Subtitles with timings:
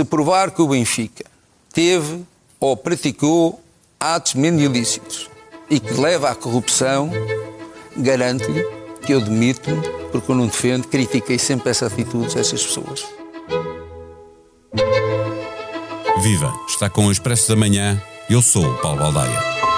[0.00, 1.26] se provar que o Benfica
[1.74, 2.24] teve
[2.58, 3.62] ou praticou
[3.98, 5.28] atos menos ilícitos
[5.68, 7.10] e que leva à corrupção,
[7.94, 8.64] garanto-lhe
[9.04, 13.04] que eu demito-me, porque eu não defendo, critiquei sempre essas atitudes dessas pessoas.
[16.22, 16.52] Viva!
[16.66, 18.00] Está com o Expresso da Manhã.
[18.28, 19.69] Eu sou o Paulo Baldaia.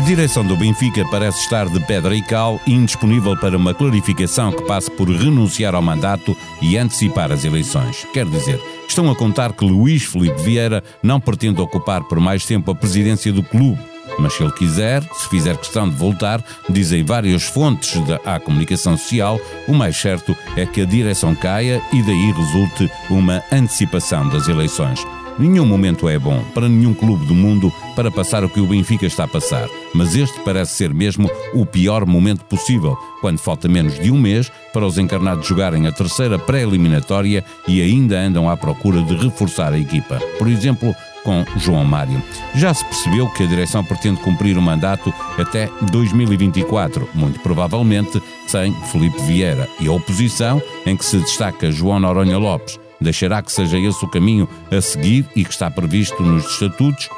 [0.00, 4.62] A direção do Benfica parece estar de pedra e cal, indisponível para uma clarificação que
[4.62, 8.06] passe por renunciar ao mandato e antecipar as eleições.
[8.14, 12.70] Quer dizer, estão a contar que Luís Felipe Vieira não pretende ocupar por mais tempo
[12.70, 13.78] a presidência do clube.
[14.18, 18.96] Mas se ele quiser, se fizer questão de voltar, dizem várias fontes da à comunicação
[18.96, 24.48] social, o mais certo é que a direção caia e daí resulte uma antecipação das
[24.48, 25.06] eleições.
[25.40, 29.06] Nenhum momento é bom para nenhum clube do mundo para passar o que o Benfica
[29.06, 33.98] está a passar, mas este parece ser mesmo o pior momento possível, quando falta menos
[33.98, 39.00] de um mês para os encarnados jogarem a terceira pré-eliminatória e ainda andam à procura
[39.00, 40.20] de reforçar a equipa.
[40.38, 42.22] Por exemplo, com João Mário.
[42.54, 48.74] Já se percebeu que a direção pretende cumprir o mandato até 2024, muito provavelmente sem
[48.92, 53.78] Felipe Vieira, e a oposição, em que se destaca João Noronha Lopes deixará que seja
[53.78, 57.08] esse o caminho a seguir e que está previsto nos estatutos?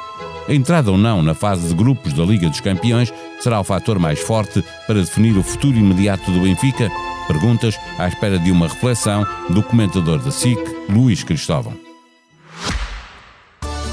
[0.47, 3.97] A entrada ou não na fase de grupos da Liga dos Campeões será o fator
[3.97, 6.89] mais forte para definir o futuro imediato do Benfica?
[7.27, 11.73] Perguntas à espera de uma reflexão do comentador da SIC, Luís Cristóvão.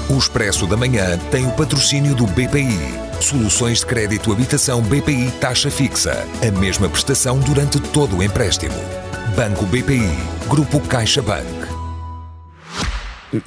[0.09, 2.77] O Expresso da Manhã tem o patrocínio do BPI.
[3.21, 6.27] Soluções de crédito habitação BPI taxa fixa.
[6.45, 8.75] A mesma prestação durante todo o empréstimo.
[9.37, 10.17] Banco BPI.
[10.49, 11.70] Grupo CaixaBank.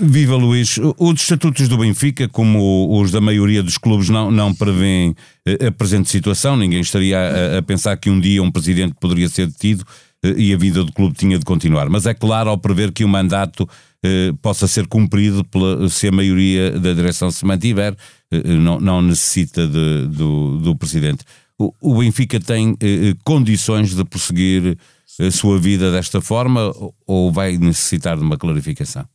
[0.01, 5.15] Viva Luís, os estatutos do Benfica, como os da maioria dos clubes, não, não prevêem
[5.47, 6.57] eh, a presente situação.
[6.57, 9.85] Ninguém estaria a, a pensar que um dia um presidente poderia ser detido
[10.25, 11.91] eh, e a vida do clube tinha de continuar.
[11.91, 13.69] Mas é claro, ao prever que o mandato
[14.07, 17.97] eh, possa ser cumprido pela, se a maioria da direção se mantiver,
[18.31, 21.25] eh, não, não, necessita de, do, do, presidente.
[21.59, 24.77] O, o Benfica tem eh, condições de prosseguir
[25.19, 26.71] a sua vida desta forma
[27.07, 29.07] ou vai necessitar de uma clarificação?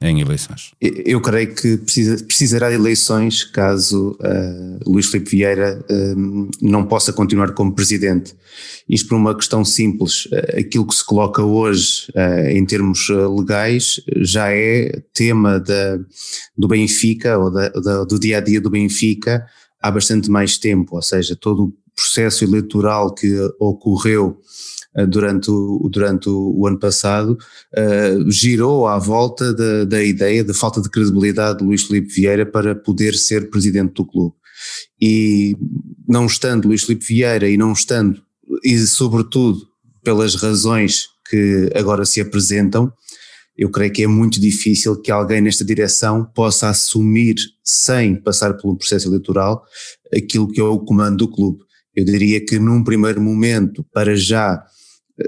[0.00, 0.72] Em eleições?
[0.80, 7.12] Eu creio que precisa, precisará de eleições caso uh, Luís Filipe Vieira uh, não possa
[7.12, 8.34] continuar como presidente.
[8.88, 10.26] Isto por uma questão simples.
[10.26, 12.08] Uh, aquilo que se coloca hoje
[12.50, 15.98] em termos legais já é tema da,
[16.56, 19.46] do Benfica ou da, da, do dia a dia do Benfica
[19.80, 24.40] há bastante mais tempo, ou seja, todo o processo eleitoral que ocorreu
[24.87, 27.38] eh, durante o, durante o, ano passado,
[27.76, 32.44] uh, girou à volta da, da ideia da falta de credibilidade de Luís Filipe Vieira
[32.44, 34.34] para poder ser presidente do clube.
[35.00, 35.56] E
[36.08, 38.20] não estando Luís Filipe Vieira e não estando,
[38.64, 39.60] e sobretudo
[40.02, 42.92] pelas razões que agora se apresentam,
[43.58, 47.34] eu creio que é muito difícil que alguém nesta direção possa assumir,
[47.64, 49.64] sem passar pelo processo eleitoral,
[50.14, 51.58] aquilo que é o comando do clube.
[51.94, 54.64] Eu diria que num primeiro momento, para já,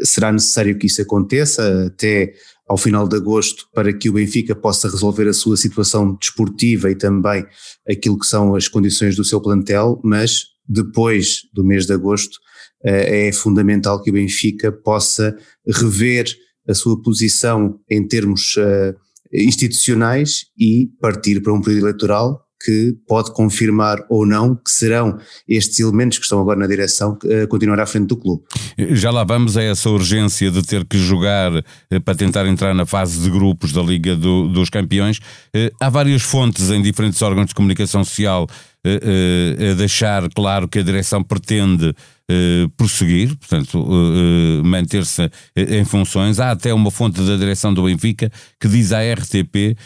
[0.03, 2.33] será necessário que isso aconteça até
[2.69, 6.95] ao final de agosto para que o Benfica possa resolver a sua situação desportiva e
[6.95, 7.45] também
[7.89, 12.39] aquilo que são as condições do seu plantel, mas depois do mês de agosto
[12.84, 15.37] eh, é fundamental que o Benfica possa
[15.67, 16.27] rever
[16.69, 18.95] a sua posição em termos eh,
[19.33, 25.81] institucionais e partir para um período eleitoral que pode confirmar ou não que serão estes
[25.81, 28.43] elementos que estão agora na direção a continuar à frente do clube.
[28.91, 31.53] Já lá vamos a essa urgência de ter que jogar
[31.91, 35.20] eh, para tentar entrar na fase de grupos da Liga do, dos Campeões.
[35.54, 38.47] Eh, há várias fontes em diferentes órgãos de comunicação social
[38.83, 41.95] a deixar claro que a direção pretende
[42.33, 46.39] eh, prosseguir, portanto, uh, uh, manter-se em funções.
[46.39, 48.31] Há até uma fonte da direção do Benfica
[48.61, 49.77] que diz à RTP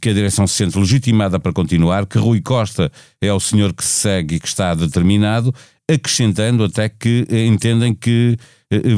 [0.00, 2.90] que a direção se sente legitimada para continuar, que Rui Costa
[3.20, 5.54] é o senhor que se segue e que está determinado,
[5.88, 8.36] acrescentando até que entendem que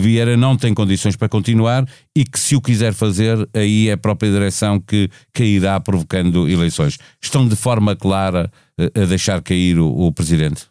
[0.01, 1.87] Vieira não tem condições para continuar
[2.17, 6.99] e que se o quiser fazer, aí é a própria direção que cairá provocando eleições.
[7.23, 8.51] Estão de forma clara
[8.95, 10.69] a deixar cair o, o presidente?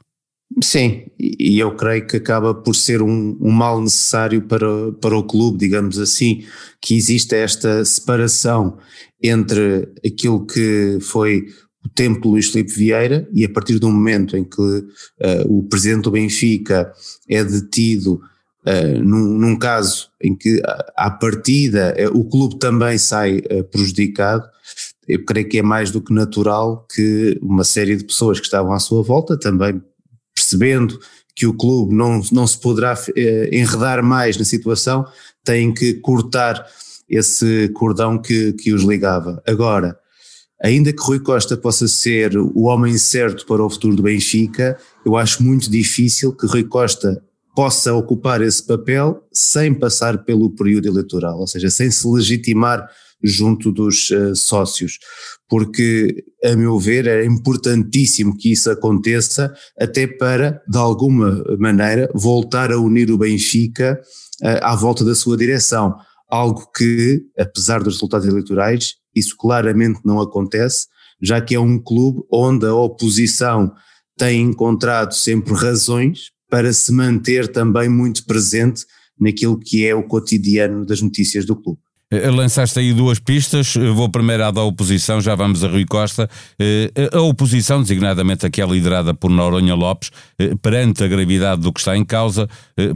[0.64, 5.24] Sim, e eu creio que acaba por ser um, um, mal necessário para, para o
[5.24, 6.44] clube, digamos assim,
[6.82, 8.78] que existe esta separação
[9.22, 11.46] entre aquilo que foi
[11.86, 14.88] o tempo de Luís Filipe Vieira e a partir do momento em que uh,
[15.48, 16.92] o presidente do Benfica
[17.28, 18.16] é detido
[18.66, 20.62] uh, num, num, caso em que
[20.98, 23.42] à partida uh, o clube também sai
[23.72, 24.46] prejudicado,
[25.10, 28.72] eu creio que é mais do que natural que uma série de pessoas que estavam
[28.72, 29.82] à sua volta também
[30.36, 31.00] percebendo
[31.36, 35.06] que o clube não, não se poderá eh, enredar mais na situação,
[35.44, 36.64] têm que cortar
[37.10, 39.42] esse cordão que, que os ligava.
[39.48, 39.98] Agora,
[40.62, 45.16] ainda que Rui Costa possa ser o homem certo para o futuro do Benfica, eu
[45.16, 47.24] acho muito difícil que Rui Costa
[47.56, 52.88] possa ocupar esse papel sem passar pelo período eleitoral, ou seja, sem se legitimar
[53.24, 54.98] junto dos uh, sócios,
[55.48, 62.71] porque, a meu ver, é importantíssimo que isso aconteça, até para, de alguma maneira, voltar
[62.71, 64.00] a unir o Benfica
[64.42, 65.95] uh, à volta da sua direção.
[66.30, 70.88] Algo que, apesar dos resultados eleitorais, isso claramente não acontece,
[71.21, 73.74] já que é um clube onde a oposição
[74.18, 78.86] tem encontrado sempre razões para se manter também muito presente
[79.19, 81.80] naquilo que é o cotidiano das notícias do clube.
[82.12, 86.28] Eh, lançaste aí duas pistas, vou primeiro à da oposição, já vamos a Rui Costa.
[86.58, 90.10] Eh, a oposição, designadamente aquela liderada por Noronha Lopes,
[90.40, 92.50] eh, perante a gravidade do que está em causa,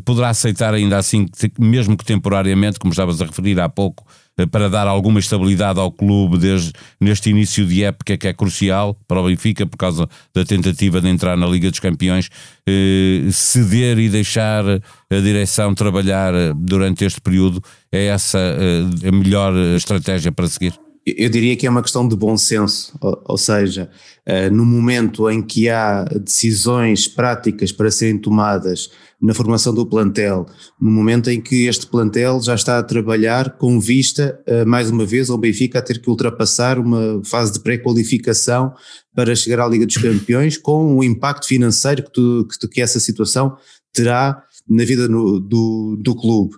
[0.04, 1.28] poderá aceitar ainda assim,
[1.60, 5.92] mesmo que temporariamente, como estavas a referir há pouco, eh, para dar alguma estabilidade ao
[5.92, 10.44] clube desde, neste início de época que é crucial para o Benfica por causa da
[10.44, 12.30] tentativa de entrar na Liga dos Campeões,
[12.68, 19.12] eh, ceder e deixar a direção trabalhar eh, durante este período é essa eh, a
[19.12, 20.74] melhor estratégia para seguir?
[21.06, 23.90] Eu diria que é uma questão de bom senso, ou, ou seja,
[24.26, 28.90] uh, no momento em que há decisões práticas para serem tomadas
[29.22, 30.46] na formação do plantel,
[30.80, 35.06] no momento em que este plantel já está a trabalhar com vista, uh, mais uma
[35.06, 38.74] vez, ao Benfica a ter que ultrapassar uma fase de pré-qualificação
[39.14, 43.00] para chegar à Liga dos Campeões, com o impacto financeiro que, tu, que, que essa
[43.02, 43.58] situação
[43.92, 46.56] terá na vida no, do, do clube.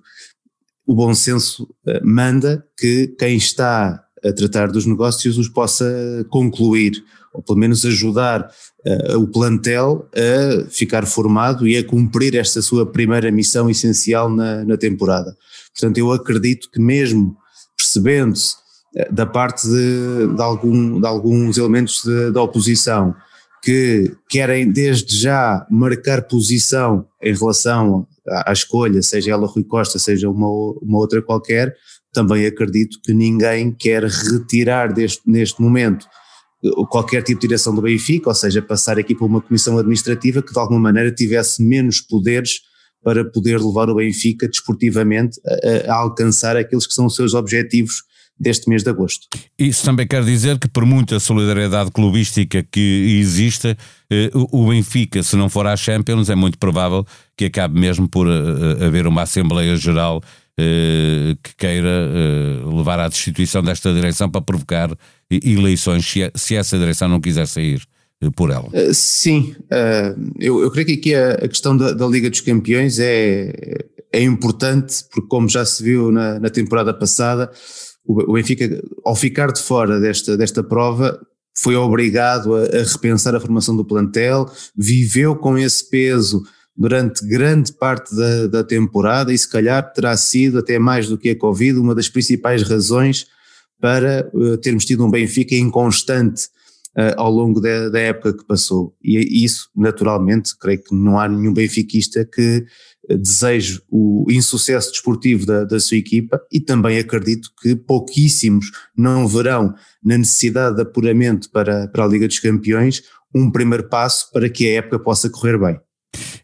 [0.85, 5.85] O bom senso uh, manda que quem está a tratar dos negócios os possa
[6.29, 8.49] concluir, ou pelo menos ajudar
[8.85, 14.65] uh, o plantel a ficar formado e a cumprir esta sua primeira missão essencial na,
[14.65, 15.37] na temporada.
[15.73, 17.37] Portanto, eu acredito que mesmo
[17.77, 18.55] percebendo-se
[18.95, 23.13] uh, da parte de, de, algum, de alguns elementos da oposição
[23.61, 29.99] que querem desde já marcar posição em relação à, à escolha, seja ela Rui Costa,
[29.99, 30.47] seja uma,
[30.81, 31.75] uma outra qualquer,
[32.15, 36.07] também acredito que ninguém quer retirar deste, neste momento
[36.63, 40.41] eh, qualquer tipo de direção do Benfica, ou seja, passar aqui para uma comissão administrativa
[40.41, 42.61] que de alguma maneira tivesse menos poderes
[43.03, 48.01] para poder levar o Benfica desportivamente a, a alcançar aqueles que são os seus objetivos
[48.39, 49.27] deste mês de agosto.
[49.57, 53.77] Isso também quer dizer que, por muita solidariedade clubística que exista,
[54.09, 57.05] eh, o Benfica, se não for à Champions, é muito provável
[57.37, 60.27] que acabe mesmo por eh, haver uma Assembleia Geral eh,
[60.57, 64.89] que queira eh, levar à destituição desta direção para provocar
[65.29, 67.81] eleições, se essa direção não quiser sair
[68.21, 68.69] eh, por ela.
[68.93, 69.53] Sim,
[70.39, 73.53] eu, creio que aqui a, questão da, Liga dos Campeões é,
[74.13, 77.51] é importante, porque como já se viu na, na temporada passada,
[78.05, 81.19] o Benfica, ao ficar de fora desta, desta prova,
[81.57, 86.43] foi obrigado a, a repensar a formação do plantel, viveu com esse peso
[86.75, 91.29] durante grande parte da, da, temporada e se calhar terá sido, até mais do que
[91.29, 93.27] a Covid, uma das principais razões
[93.79, 96.45] para uh, termos tido um Benfica inconstante
[96.97, 98.95] uh, ao longo da, da, época que passou.
[99.01, 102.65] E isso, naturalmente, creio que não há nenhum benfiquista que
[103.09, 109.27] uh, deseje o insucesso desportivo da, da sua equipa e também acredito que pouquíssimos não
[109.27, 113.03] verão na necessidade de apuramento para, para a Liga dos Campeões
[113.33, 115.84] um primeiro passo para que a época possa correr bem.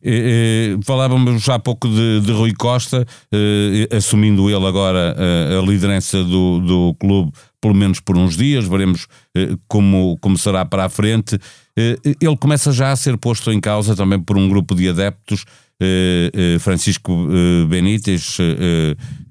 [0.03, 5.15] Eh, eh, falávamos já há pouco de, de Rui Costa, eh, assumindo ele agora
[5.60, 7.31] a liderança do, do clube,
[7.62, 9.08] pelo menos por uns dias, veremos
[9.67, 11.38] como, como será para a frente.
[11.75, 15.46] ele começa já a ser posto em causa também por um grupo de adeptos
[15.84, 18.38] eh, eh, Francisco eh, Benítez,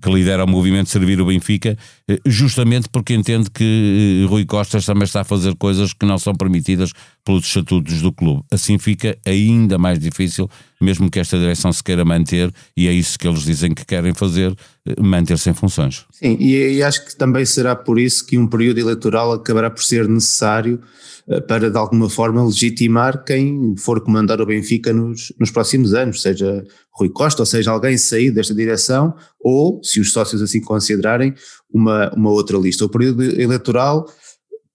[0.03, 1.79] que lidera o movimento Servir o Benfica,
[2.27, 6.93] justamente porque entende que Rui Costas também está a fazer coisas que não são permitidas
[7.25, 8.43] pelos estatutos do clube.
[8.51, 10.49] Assim fica ainda mais difícil,
[10.81, 14.15] mesmo que esta direção se queira manter, e é isso que eles dizem que querem
[14.15, 14.55] fazer,
[14.99, 16.07] manter-se em funções.
[16.11, 19.83] Sim, e, e acho que também será por isso que um período eleitoral acabará por
[19.83, 20.81] ser necessário
[21.29, 26.23] eh, para de alguma forma legitimar quem for comandar o Benfica nos, nos próximos anos,
[26.23, 31.35] seja Rui Costa, ou seja alguém sair desta direção, ou, se os sócios assim considerarem,
[31.73, 32.85] uma, uma outra lista.
[32.85, 34.07] O período eleitoral,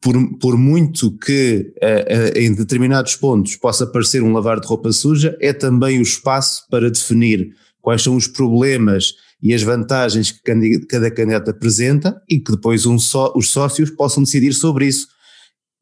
[0.01, 4.91] por, por muito que uh, uh, em determinados pontos possa parecer um lavar de roupa
[4.91, 7.49] suja, é também o espaço para definir
[7.81, 12.97] quais são os problemas e as vantagens que cada candidato apresenta e que depois um
[12.97, 15.07] só, os sócios possam decidir sobre isso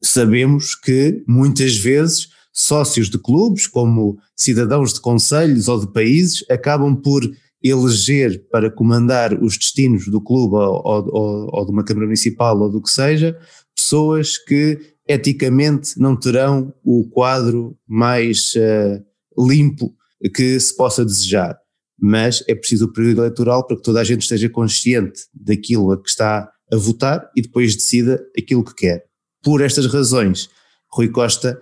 [0.04, 6.96] sabemos que muitas vezes sócios de clubes, como cidadãos de conselhos ou de países, acabam
[6.96, 7.24] por
[7.64, 12.70] eleger para comandar os destinos do clube ou, ou, ou de uma Câmara Municipal ou
[12.70, 13.38] do que seja,
[13.76, 19.94] pessoas que eticamente não terão o quadro mais uh, limpo
[20.34, 21.58] que se possa desejar.
[22.00, 26.02] Mas é preciso o período eleitoral para que toda a gente esteja consciente daquilo a
[26.02, 29.06] que está a votar e depois decida aquilo que quer.
[29.44, 30.50] Por estas razões,
[30.92, 31.62] Rui Costa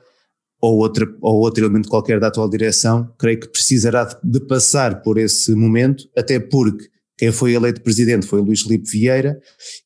[0.62, 5.02] ou, outra, ou outro elemento qualquer da atual direção, creio que precisará de, de passar
[5.02, 9.40] por esse momento, até porque quem foi eleito presidente foi Luís Filipe Vieira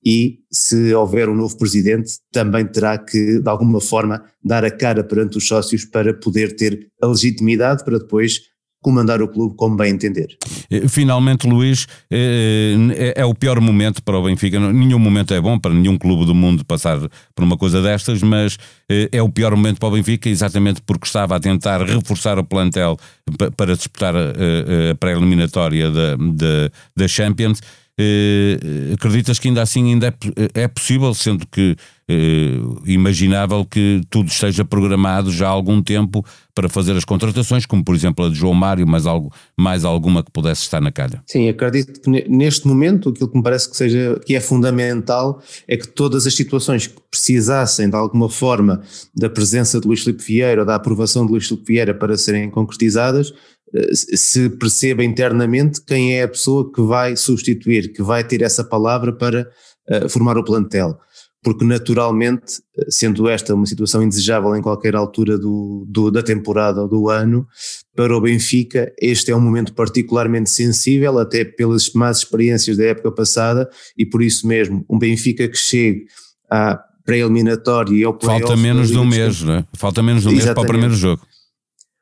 [0.06, 5.04] e se houver um novo presidente também terá que de alguma forma dar a cara
[5.04, 8.40] perante os sócios para poder ter a legitimidade para depois
[8.86, 10.38] comandar o clube como bem entender.
[10.70, 14.60] Eh, finalmente, Luís, eh, é, é o pior momento para o Benfica.
[14.60, 17.00] Nenhum momento é bom para nenhum clube do mundo passar
[17.34, 21.08] por uma coisa destas, mas eh, é o pior momento para o Benfica exatamente porque
[21.08, 22.96] estava a tentar reforçar o plantel
[23.58, 27.62] para disputar a pré-eliminatória da, da, da Champions.
[28.94, 30.14] acreditas que ainda assim ainda
[30.54, 31.76] é, é possível, sendo que
[32.08, 37.84] eh, imaginável que tudo esteja programado já há algum tempo para fazer as contratações, como
[37.84, 41.24] por exemplo a de João Mário, mas algo, mais alguma que pudesse estar na calha.
[41.26, 45.76] Sim, acredito que neste momento aquilo que me parece que seja que é fundamental é
[45.76, 48.84] que todas as situações que precisassem de alguma forma
[49.16, 52.52] da presença de Luís Filipe Vieira ou da aprovação de Luís Filipe Vieira para serem
[52.52, 53.34] concretizadas,
[53.74, 58.64] eh, se perceba internamente quem é a pessoa que vai substituir, que vai ter essa
[58.64, 59.50] palavra para
[59.90, 61.00] uh, formar o plantel
[61.46, 62.60] porque naturalmente,
[62.90, 67.46] sendo esta uma situação indesejável em qualquer altura do, do, da temporada ou do ano,
[67.96, 73.12] para o Benfica este é um momento particularmente sensível, até pelas más experiências da época
[73.12, 76.06] passada, e por isso mesmo, um Benfica que chegue
[76.50, 79.66] à pré-eliminatória e ao play Falta menos de um mês, não é?
[79.78, 81.22] Falta menos de um mês para o primeiro jogo.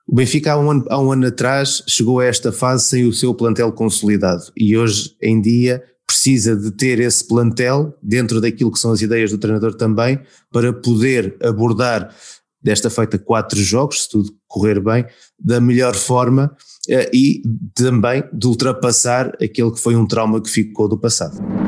[0.07, 3.11] O Benfica há um, ano, há um ano atrás chegou a esta fase sem o
[3.11, 5.83] seu plantel consolidado e hoje em dia
[6.23, 10.17] precisa de ter esse plantel dentro daquilo que são as ideias do treinador também
[10.49, 12.15] para poder abordar
[12.61, 15.05] desta feita quatro jogos, se tudo correr bem,
[15.37, 16.55] da melhor forma
[16.87, 17.41] eh, e
[17.75, 21.62] também de ultrapassar aquele que foi um trauma que ficou do passado.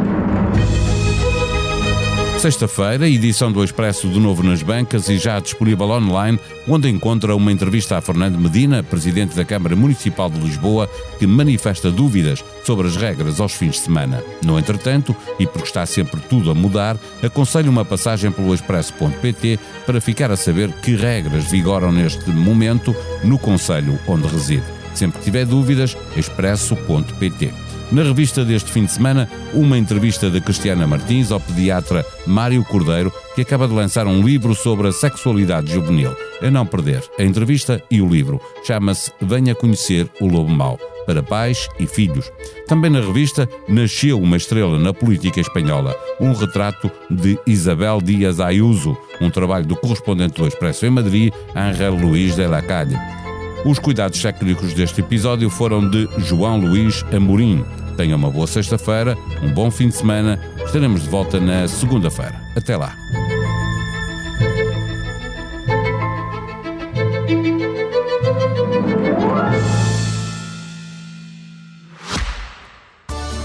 [2.45, 7.51] Sexta-feira, edição do Expresso de novo nas bancas e já disponível online, onde encontra uma
[7.51, 10.87] entrevista a Fernando Medina, presidente da Câmara Municipal de Lisboa,
[11.17, 14.23] que manifesta dúvidas sobre as regras aos fins de semana.
[14.45, 19.99] No entretanto, e porque está sempre tudo a mudar, aconselho uma passagem pelo expresso.pt para
[19.99, 24.65] ficar a saber que regras vigoram neste momento no Conselho onde reside.
[24.93, 27.64] Sempre que tiver dúvidas, expresso.pt.
[27.91, 33.13] Na revista deste fim de semana, uma entrevista de Cristiana Martins ao pediatra Mário Cordeiro,
[33.35, 36.15] que acaba de lançar um livro sobre a sexualidade juvenil.
[36.41, 38.41] A não perder, a entrevista e o livro.
[38.65, 42.31] Chama-se Venha Conhecer o Lobo Mau para pais e filhos.
[42.67, 48.97] Também na revista Nasceu uma estrela na política espanhola, um retrato de Isabel Dias Ayuso,
[49.21, 53.24] um trabalho do correspondente do Expresso em Madrid, Ángel Luís de la Calle.
[53.65, 57.65] Os cuidados técnicos deste episódio foram de João Luís Amorim.
[57.97, 60.39] Tenha uma boa sexta-feira, um bom fim de semana.
[60.63, 62.39] Estaremos de volta na segunda-feira.
[62.55, 62.95] Até lá.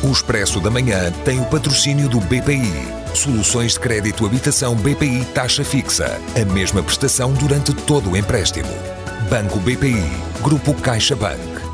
[0.02, 2.70] O Expresso da Manhã tem o patrocínio do BPI.
[3.14, 6.20] Soluções de crédito habitação BPI taxa fixa.
[6.38, 8.99] A mesma prestação durante todo o empréstimo.
[9.30, 10.10] Banco BPI,
[10.42, 11.69] Grupo CaixaBank.